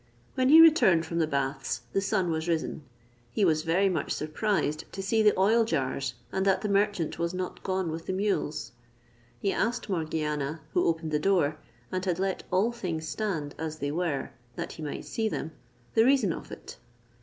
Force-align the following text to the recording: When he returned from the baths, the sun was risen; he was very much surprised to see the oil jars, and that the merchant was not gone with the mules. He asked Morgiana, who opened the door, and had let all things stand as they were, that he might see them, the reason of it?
When 0.33 0.49
he 0.49 0.59
returned 0.61 1.05
from 1.05 1.19
the 1.19 1.27
baths, 1.27 1.81
the 1.93 2.01
sun 2.01 2.31
was 2.31 2.47
risen; 2.47 2.81
he 3.31 3.45
was 3.45 3.61
very 3.61 3.87
much 3.87 4.09
surprised 4.11 4.91
to 4.93 5.03
see 5.03 5.21
the 5.21 5.39
oil 5.39 5.63
jars, 5.63 6.15
and 6.31 6.43
that 6.43 6.61
the 6.61 6.69
merchant 6.69 7.19
was 7.19 7.35
not 7.35 7.61
gone 7.61 7.91
with 7.91 8.07
the 8.07 8.13
mules. 8.13 8.71
He 9.39 9.53
asked 9.53 9.89
Morgiana, 9.91 10.61
who 10.73 10.85
opened 10.87 11.11
the 11.11 11.19
door, 11.19 11.59
and 11.91 12.03
had 12.03 12.17
let 12.17 12.41
all 12.49 12.71
things 12.71 13.07
stand 13.07 13.53
as 13.59 13.77
they 13.77 13.91
were, 13.91 14.31
that 14.55 14.71
he 14.71 14.81
might 14.81 15.05
see 15.05 15.29
them, 15.29 15.51
the 15.93 16.03
reason 16.03 16.33
of 16.33 16.51
it? 16.51 16.77